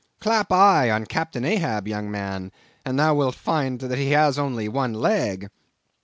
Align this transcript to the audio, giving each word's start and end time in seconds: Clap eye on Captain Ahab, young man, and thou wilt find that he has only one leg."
Clap 0.19 0.51
eye 0.51 0.89
on 0.89 1.05
Captain 1.05 1.45
Ahab, 1.45 1.87
young 1.87 2.09
man, 2.09 2.51
and 2.83 2.97
thou 2.97 3.13
wilt 3.13 3.35
find 3.35 3.79
that 3.81 3.99
he 3.99 4.13
has 4.13 4.39
only 4.39 4.67
one 4.67 4.95
leg." 4.95 5.51